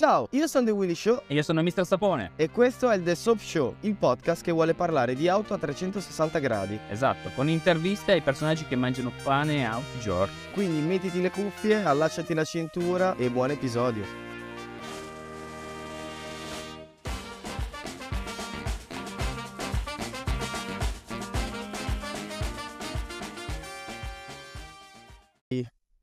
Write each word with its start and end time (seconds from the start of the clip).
Ciao, 0.00 0.28
io 0.30 0.46
sono 0.46 0.64
The 0.64 0.70
Willy 0.70 0.94
Show 0.94 1.24
E 1.26 1.34
io 1.34 1.42
sono 1.42 1.62
Mr. 1.62 1.84
Sapone. 1.84 2.30
e 2.36 2.48
questo 2.48 2.88
è 2.88 2.96
il 2.96 3.02
The 3.02 3.14
Soap 3.14 3.38
Show, 3.38 3.74
il 3.80 3.96
podcast 3.96 4.42
che 4.42 4.50
vuole 4.50 4.72
parlare 4.72 5.14
di 5.14 5.28
auto 5.28 5.52
a 5.52 5.58
360 5.58 6.38
gradi. 6.38 6.80
Esatto, 6.88 7.28
con 7.34 7.50
interviste 7.50 8.12
ai 8.12 8.22
personaggi 8.22 8.64
che 8.64 8.76
mangiano 8.76 9.12
pane 9.22 9.68
a 9.68 9.74
tutti 9.74 9.98
i 9.98 10.00
giorni. 10.00 10.32
Quindi 10.54 10.80
mettiti 10.80 11.20
le 11.20 11.30
cuffie, 11.30 11.84
allacciati 11.84 12.32
la 12.32 12.44
cintura 12.44 13.14
e 13.16 13.28
buon 13.28 13.50
episodio. 13.50 14.06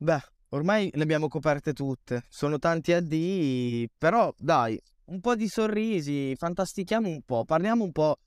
Beh, 0.00 0.22
ormai 0.50 0.90
le 0.92 1.02
abbiamo 1.02 1.28
coperte 1.28 1.72
tutte. 1.72 2.24
Sono 2.28 2.58
tanti 2.58 2.92
AD, 2.92 3.88
però 3.98 4.32
dai, 4.36 4.80
un 5.06 5.20
po' 5.20 5.34
di 5.34 5.48
sorrisi, 5.48 6.34
fantastichiamo 6.36 7.08
un 7.08 7.22
po', 7.22 7.44
parliamo 7.44 7.84
un 7.84 7.92
po'. 7.92 8.18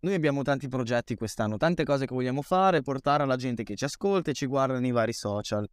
Noi 0.00 0.14
abbiamo 0.14 0.42
tanti 0.42 0.68
progetti 0.68 1.14
quest'anno, 1.14 1.58
tante 1.58 1.84
cose 1.84 2.06
che 2.06 2.14
vogliamo 2.14 2.40
fare, 2.42 2.80
portare 2.80 3.22
alla 3.22 3.36
gente 3.36 3.62
che 3.64 3.74
ci 3.74 3.84
ascolta 3.84 4.30
e 4.30 4.34
ci 4.34 4.46
guarda 4.46 4.78
nei 4.78 4.92
vari 4.92 5.12
social. 5.12 5.68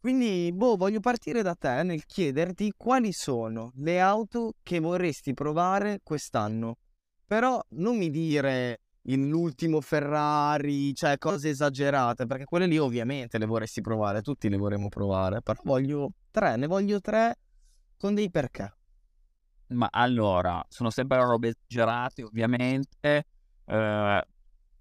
Quindi, 0.00 0.50
boh, 0.52 0.76
voglio 0.76 1.00
partire 1.00 1.42
da 1.42 1.54
te 1.54 1.82
nel 1.82 2.04
chiederti 2.06 2.72
quali 2.76 3.12
sono 3.12 3.70
le 3.76 4.00
auto 4.00 4.54
che 4.62 4.80
vorresti 4.80 5.32
provare 5.32 6.00
quest'anno. 6.02 6.78
Però 7.24 7.62
non 7.70 7.96
mi 7.96 8.10
dire 8.10 8.80
l'ultimo 9.04 9.80
Ferrari, 9.80 10.94
cioè 10.94 11.18
cose 11.18 11.50
esagerate, 11.50 12.26
perché 12.26 12.44
quelle 12.44 12.66
lì 12.66 12.78
ovviamente 12.78 13.38
le 13.38 13.46
vorresti 13.46 13.80
provare, 13.80 14.22
tutti 14.22 14.48
le 14.48 14.56
vorremmo 14.56 14.88
provare, 14.88 15.42
però 15.42 15.60
voglio 15.64 16.12
tre, 16.30 16.56
ne 16.56 16.66
voglio 16.66 17.00
tre 17.00 17.38
con 17.96 18.14
dei 18.14 18.30
perché. 18.30 18.76
Ma 19.68 19.88
allora, 19.90 20.64
sono 20.68 20.90
sempre 20.90 21.18
robe 21.18 21.48
esagerate, 21.48 22.22
ovviamente. 22.22 23.26
Eh, 23.64 24.26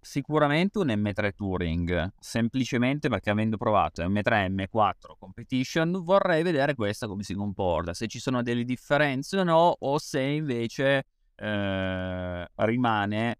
sicuramente 0.01 0.79
un 0.79 0.87
M3 0.87 1.31
Touring, 1.33 2.13
semplicemente 2.19 3.07
perché 3.07 3.29
avendo 3.29 3.55
provato 3.55 4.01
M3 4.01 4.49
M4 4.49 5.15
Competition 5.19 6.03
vorrei 6.03 6.41
vedere 6.41 6.73
questa 6.73 7.07
come 7.07 7.21
si 7.21 7.35
comporta, 7.35 7.93
se 7.93 8.07
ci 8.07 8.19
sono 8.19 8.41
delle 8.41 8.63
differenze 8.63 9.37
o 9.37 9.43
no, 9.43 9.75
o 9.79 9.99
se 9.99 10.21
invece 10.21 11.05
eh, 11.35 12.47
rimane 12.55 13.37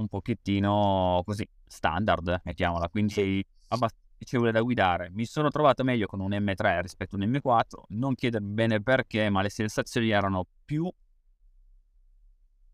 un 0.00 0.08
pochettino 0.08 1.22
così 1.24 1.48
standard, 1.66 2.40
mettiamola, 2.44 2.88
quindi 2.88 3.44
abbastanza 3.68 4.08
piacevole 4.16 4.52
da 4.52 4.60
guidare. 4.60 5.10
Mi 5.12 5.24
sono 5.24 5.48
trovato 5.50 5.82
meglio 5.84 6.06
con 6.06 6.20
un 6.20 6.30
M3 6.32 6.82
rispetto 6.82 7.16
a 7.16 7.18
un 7.22 7.30
M4, 7.30 7.84
non 7.90 8.14
chiedermi 8.14 8.52
bene 8.52 8.82
perché, 8.82 9.30
ma 9.30 9.40
le 9.42 9.50
sensazioni 9.50 10.10
erano 10.10 10.46
più 10.64 10.90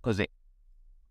così 0.01 0.29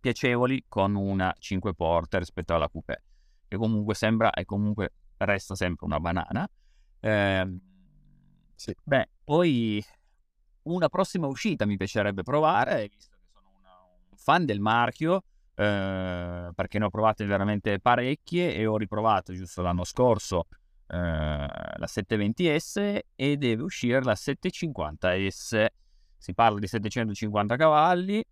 piacevoli 0.00 0.64
con 0.68 0.94
una 0.94 1.34
5 1.38 1.74
porte 1.74 2.18
rispetto 2.18 2.54
alla 2.54 2.68
coupé, 2.68 3.02
che 3.48 3.56
comunque 3.56 3.94
sembra 3.94 4.30
e 4.32 4.44
comunque 4.44 4.92
resta 5.18 5.54
sempre 5.54 5.86
una 5.86 6.00
banana. 6.00 6.48
Ehm, 7.00 7.60
Sì. 8.54 8.74
Beh, 8.82 9.08
poi 9.22 9.84
una 10.62 10.88
prossima 10.88 11.26
uscita 11.26 11.66
mi 11.66 11.76
piacerebbe 11.76 12.22
provare, 12.22 12.88
visto 12.88 13.16
che 13.20 13.26
sono 13.30 13.50
una- 13.58 13.82
un 14.10 14.16
fan 14.16 14.46
del 14.46 14.60
marchio, 14.60 15.24
eh, 15.56 16.50
perché 16.54 16.78
ne 16.78 16.84
ho 16.84 16.90
provate 16.90 17.24
veramente 17.24 17.80
parecchie 17.80 18.54
e 18.54 18.66
ho 18.66 18.76
riprovato 18.76 19.32
giusto 19.32 19.62
l'anno 19.62 19.84
scorso 19.84 20.46
eh, 20.88 20.96
la 20.96 21.86
720S 21.86 23.00
e 23.14 23.36
deve 23.36 23.62
uscire 23.62 24.02
la 24.02 24.12
750S. 24.12 25.66
Si 26.16 26.34
parla 26.34 26.58
di 26.58 26.66
750 26.66 27.56
cavalli, 27.56 28.24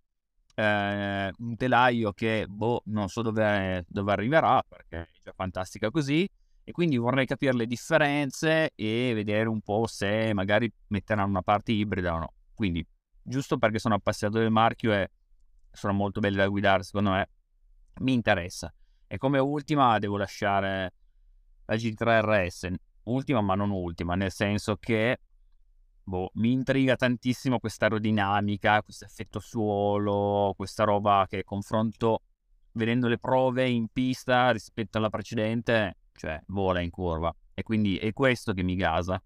eh, 0.55 1.31
un 1.37 1.55
telaio 1.55 2.13
che 2.13 2.45
boh, 2.47 2.81
non 2.85 3.09
so 3.09 3.21
dove, 3.21 3.85
dove 3.87 4.11
arriverà 4.11 4.63
perché 4.67 5.01
è 5.01 5.07
già 5.21 5.33
fantastica 5.35 5.89
così. 5.89 6.27
E 6.67 6.71
quindi 6.71 6.97
vorrei 6.97 7.27
capire 7.27 7.53
le 7.53 7.67
differenze 7.67 8.71
e 8.73 9.11
vedere 9.13 9.47
un 9.47 9.61
po' 9.61 9.85
se 9.85 10.33
magari 10.33 10.71
metteranno 10.87 11.29
una 11.29 11.43
parte 11.43 11.71
ibrida 11.73 12.15
o 12.15 12.19
no. 12.19 12.33
Quindi, 12.55 12.85
giusto 13.21 13.57
perché 13.57 13.77
sono 13.77 13.95
appassionato 13.95 14.39
del 14.39 14.49
marchio 14.49 14.91
e 14.91 15.11
sono 15.75 15.93
molto 15.93 16.19
belle 16.19 16.37
da 16.37 16.47
guidare, 16.47 16.83
secondo 16.83 17.11
me, 17.11 17.29
mi 17.99 18.13
interessa. 18.13 18.73
E 19.07 19.17
come 19.17 19.39
ultima 19.39 19.97
devo 19.99 20.17
lasciare 20.17 20.93
la 21.65 21.75
GT3 21.75 22.21
RS, 22.21 22.73
ultima 23.03 23.41
ma 23.41 23.55
non 23.55 23.71
ultima, 23.71 24.15
nel 24.15 24.31
senso 24.31 24.77
che 24.77 25.19
boh, 26.03 26.31
mi 26.35 26.51
intriga 26.51 26.95
tantissimo 26.95 27.59
questa 27.59 27.85
aerodinamica, 27.85 28.81
questo 28.83 29.05
effetto 29.05 29.39
suolo, 29.39 30.53
questa 30.55 30.83
roba 30.83 31.25
che 31.27 31.43
confronto 31.43 32.21
vedendo 32.73 33.07
le 33.07 33.17
prove 33.17 33.67
in 33.67 33.87
pista 33.87 34.51
rispetto 34.51 34.97
alla 34.97 35.09
precedente, 35.09 35.97
cioè 36.13 36.41
vola 36.47 36.81
in 36.81 36.89
curva. 36.89 37.33
E 37.53 37.63
quindi 37.63 37.97
è 37.97 38.11
questo 38.13 38.53
che 38.53 38.63
mi 38.63 38.75
gasa. 38.75 39.21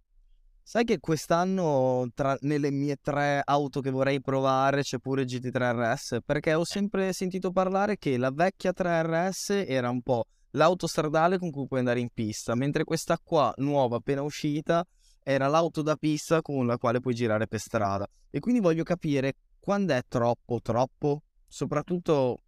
Sai 0.71 0.83
che 0.83 0.99
quest'anno 0.99 2.11
tra, 2.13 2.37
nelle 2.41 2.69
mie 2.69 2.97
tre 3.01 3.41
auto 3.43 3.81
che 3.81 3.89
vorrei 3.89 4.21
provare 4.21 4.83
c'è 4.83 4.99
pure 4.99 5.23
GT3 5.23 5.71
RS? 5.73 6.17
Perché 6.23 6.53
ho 6.53 6.63
sempre 6.63 7.11
sentito 7.11 7.49
parlare 7.51 7.97
che 7.97 8.17
la 8.17 8.29
vecchia 8.29 8.71
3RS 8.77 9.65
era 9.67 9.89
un 9.89 10.03
po' 10.03 10.25
l'auto 10.51 10.85
stradale 10.85 11.39
con 11.39 11.49
cui 11.49 11.65
puoi 11.65 11.79
andare 11.79 12.01
in 12.01 12.09
pista, 12.13 12.53
mentre 12.53 12.83
questa 12.83 13.17
qua, 13.17 13.51
nuova, 13.57 13.95
appena 13.95 14.21
uscita, 14.21 14.85
era 15.23 15.47
l'auto 15.47 15.81
da 15.81 15.95
pista 15.95 16.43
con 16.43 16.67
la 16.67 16.77
quale 16.77 16.99
puoi 16.99 17.15
girare 17.15 17.47
per 17.47 17.59
strada. 17.59 18.07
E 18.29 18.39
quindi 18.39 18.61
voglio 18.61 18.83
capire 18.83 19.37
quando 19.59 19.93
è 19.93 20.03
troppo, 20.07 20.61
troppo. 20.61 21.23
Soprattutto 21.47 22.43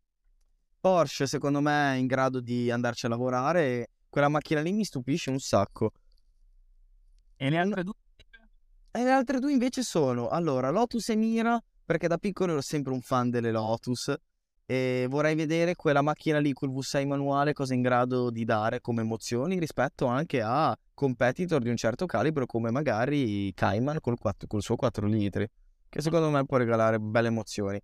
Porsche, 0.79 1.25
secondo 1.25 1.59
me, 1.59 1.93
è 1.93 1.97
in 1.97 2.05
grado 2.05 2.39
di 2.39 2.69
andarci 2.69 3.07
a 3.07 3.09
lavorare 3.09 3.63
e 3.63 3.87
quella 4.07 4.29
macchina 4.29 4.61
lì 4.61 4.73
mi 4.73 4.85
stupisce 4.85 5.31
un 5.31 5.39
sacco. 5.39 5.93
E 7.35 7.49
le 7.49 7.57
altre 7.57 7.83
due? 7.83 7.95
E 8.93 9.03
le 9.03 9.11
altre 9.11 9.39
due 9.39 9.53
invece 9.53 9.83
sono, 9.83 10.27
allora, 10.27 10.69
Lotus 10.69 11.07
e 11.09 11.15
Mira, 11.15 11.57
perché 11.85 12.09
da 12.09 12.17
piccolo 12.17 12.51
ero 12.51 12.61
sempre 12.61 12.91
un 12.91 12.99
fan 12.99 13.29
delle 13.29 13.49
Lotus 13.49 14.13
e 14.65 15.05
vorrei 15.09 15.33
vedere 15.33 15.75
quella 15.75 16.01
macchina 16.01 16.39
lì 16.39 16.51
col 16.51 16.71
V6 16.71 17.05
manuale 17.05 17.53
cosa 17.53 17.71
è 17.71 17.75
in 17.77 17.81
grado 17.81 18.29
di 18.29 18.43
dare 18.43 18.81
come 18.81 19.01
emozioni 19.01 19.59
rispetto 19.59 20.07
anche 20.07 20.41
a 20.41 20.77
competitor 20.93 21.61
di 21.61 21.69
un 21.69 21.77
certo 21.77 22.05
calibro 22.05 22.45
come 22.45 22.69
magari 22.69 23.53
Cayman 23.53 23.99
col, 24.01 24.17
quattro- 24.17 24.47
col 24.47 24.61
suo 24.61 24.75
4 24.75 25.07
litri, 25.07 25.47
che 25.87 26.01
secondo 26.01 26.29
me 26.29 26.45
può 26.45 26.57
regalare 26.57 26.99
belle 26.99 27.29
emozioni. 27.29 27.81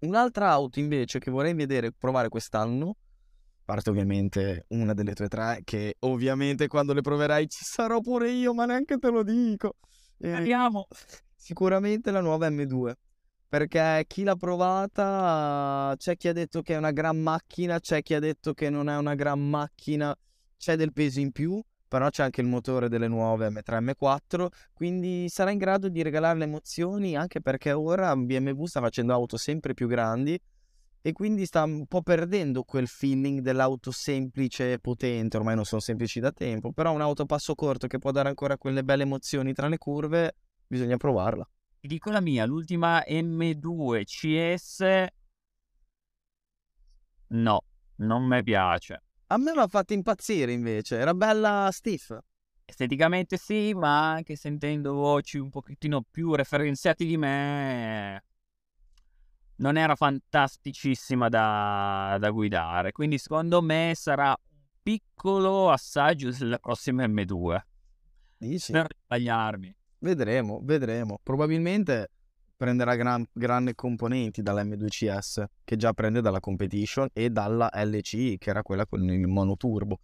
Un'altra 0.00 0.50
auto 0.50 0.80
invece 0.80 1.20
che 1.20 1.30
vorrei 1.30 1.54
vedere 1.54 1.92
provare 1.92 2.28
quest'anno, 2.28 2.96
parte 3.64 3.90
ovviamente 3.90 4.64
una 4.70 4.94
delle 4.94 5.14
tue 5.14 5.28
tre, 5.28 5.60
che 5.62 5.94
ovviamente 6.00 6.66
quando 6.66 6.92
le 6.92 7.02
proverai 7.02 7.48
ci 7.48 7.64
sarò 7.64 8.00
pure 8.00 8.30
io, 8.32 8.52
ma 8.52 8.64
neanche 8.64 8.98
te 8.98 9.10
lo 9.10 9.22
dico. 9.22 9.76
Eh, 10.18 10.30
Speriamo. 10.30 10.86
Sicuramente 11.34 12.10
la 12.10 12.20
nuova 12.20 12.48
M2. 12.48 12.92
Perché 13.48 14.04
chi 14.06 14.24
l'ha 14.24 14.36
provata, 14.36 15.94
c'è 15.96 16.16
chi 16.16 16.28
ha 16.28 16.34
detto 16.34 16.60
che 16.60 16.74
è 16.74 16.76
una 16.76 16.90
gran 16.90 17.16
macchina, 17.16 17.80
c'è 17.80 18.02
chi 18.02 18.12
ha 18.12 18.18
detto 18.20 18.52
che 18.52 18.68
non 18.68 18.90
è 18.90 18.96
una 18.96 19.14
gran 19.14 19.40
macchina, 19.40 20.14
c'è 20.58 20.76
del 20.76 20.92
peso 20.92 21.20
in 21.20 21.32
più, 21.32 21.58
però 21.88 22.10
c'è 22.10 22.22
anche 22.22 22.42
il 22.42 22.46
motore 22.46 22.90
delle 22.90 23.08
nuove 23.08 23.48
M3 23.48 23.80
M4, 23.80 24.48
quindi 24.74 25.30
sarà 25.30 25.50
in 25.50 25.56
grado 25.56 25.88
di 25.88 26.02
regalare 26.02 26.38
le 26.38 26.44
emozioni 26.44 27.16
anche 27.16 27.40
perché 27.40 27.72
ora 27.72 28.14
BMW 28.14 28.66
sta 28.66 28.80
facendo 28.80 29.14
auto 29.14 29.38
sempre 29.38 29.72
più 29.72 29.88
grandi 29.88 30.38
e 31.00 31.12
quindi 31.12 31.46
sta 31.46 31.62
un 31.64 31.86
po' 31.86 32.02
perdendo 32.02 32.62
quel 32.62 32.86
feeling 32.86 33.40
dell'auto 33.40 33.90
semplice 33.90 34.72
e 34.72 34.78
potente, 34.78 35.36
ormai 35.36 35.54
non 35.54 35.64
sono 35.64 35.80
semplici 35.80 36.20
da 36.20 36.32
tempo, 36.32 36.72
però 36.72 36.92
un'auto 36.92 37.22
a 37.22 37.26
passo 37.26 37.54
corto 37.54 37.86
che 37.86 37.98
può 37.98 38.10
dare 38.10 38.28
ancora 38.28 38.58
quelle 38.58 38.84
belle 38.84 39.04
emozioni 39.04 39.52
tra 39.52 39.68
le 39.68 39.78
curve, 39.78 40.34
bisogna 40.66 40.96
provarla. 40.96 41.48
Ti 41.80 41.86
dico 41.86 42.10
la 42.10 42.20
mia, 42.20 42.44
l'ultima 42.44 43.04
M2 43.06 44.04
CS 44.04 45.06
no, 47.28 47.62
non 47.96 48.24
mi 48.24 48.42
piace. 48.42 49.02
A 49.26 49.36
me 49.36 49.52
mi 49.52 49.58
ha 49.58 49.66
fatto 49.66 49.92
impazzire 49.92 50.52
invece, 50.52 50.96
era 50.96 51.12
bella 51.12 51.68
stiff. 51.72 52.16
Esteticamente 52.64 53.36
sì, 53.36 53.72
ma 53.74 54.10
anche 54.12 54.36
sentendo 54.36 54.94
voci 54.94 55.38
un 55.38 55.50
pochettino 55.50 56.02
più 56.10 56.34
referenziati 56.34 57.04
di 57.06 57.16
me, 57.16 58.24
non 59.58 59.76
era 59.76 59.94
fantasticissima 59.94 61.28
da, 61.28 62.16
da 62.18 62.30
guidare. 62.30 62.92
Quindi 62.92 63.18
secondo 63.18 63.62
me 63.62 63.92
sarà 63.94 64.28
un 64.28 64.58
piccolo 64.82 65.70
assaggio 65.70 66.30
della 66.30 66.58
prossima 66.58 67.04
M2. 67.04 67.60
Dici? 68.38 68.72
Per 68.72 68.86
sbagliarmi. 69.04 69.74
Vedremo, 70.00 70.60
vedremo. 70.62 71.18
Probabilmente 71.22 72.10
prenderà 72.56 72.94
gran, 72.96 73.24
grandi 73.32 73.74
componenti 73.74 74.42
dalla 74.42 74.64
M2CS, 74.64 75.44
che 75.64 75.76
già 75.76 75.92
prende 75.92 76.20
dalla 76.20 76.40
Competition 76.40 77.08
e 77.12 77.30
dalla 77.30 77.70
LCI, 77.72 78.36
che 78.38 78.50
era 78.50 78.62
quella 78.62 78.86
con 78.86 79.02
il 79.08 79.26
monoturbo. 79.26 80.00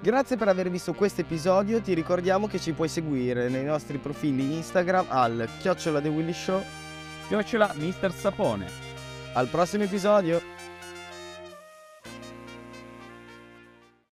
Grazie 0.00 0.36
per 0.36 0.46
aver 0.46 0.70
visto 0.70 0.94
questo 0.94 1.22
episodio, 1.22 1.80
ti 1.80 1.92
ricordiamo 1.92 2.46
che 2.46 2.60
ci 2.60 2.72
puoi 2.72 2.88
seguire 2.88 3.48
nei 3.48 3.64
nostri 3.64 3.98
profili 3.98 4.54
Instagram 4.54 5.06
al 5.08 5.48
chiocciola 5.58 6.00
The 6.00 6.08
Willy 6.08 6.32
Show. 6.32 6.62
Chiocciola 7.28 7.72
Mister 7.74 8.10
Sapone. 8.10 8.66
Al 9.34 9.48
prossimo 9.48 9.84
episodio! 9.84 10.40